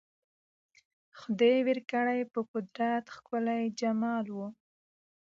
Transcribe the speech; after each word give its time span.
خدای 1.19 1.57
ورکړی 1.67 2.19
په 2.33 2.39
قدرت 2.51 3.05
ښکلی 3.15 3.63
جمال 3.79 4.25
وو 4.35 4.47